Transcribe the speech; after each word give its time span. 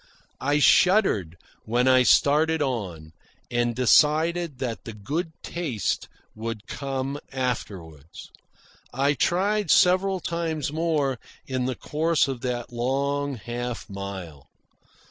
I 0.39 0.57
shuddered 0.57 1.37
when 1.65 1.87
I 1.87 2.01
started 2.01 2.59
on, 2.59 3.11
and 3.51 3.75
decided 3.75 4.57
that 4.57 4.83
the 4.83 4.93
good 4.93 5.31
taste 5.43 6.09
would 6.33 6.65
come 6.65 7.19
afterward. 7.31 8.07
I 8.91 9.13
tried 9.13 9.69
several 9.69 10.19
times 10.19 10.73
more 10.73 11.19
in 11.45 11.65
the 11.67 11.75
course 11.75 12.27
of 12.27 12.41
that 12.41 12.73
long 12.73 13.35
half 13.35 13.87
mile. 13.91 14.47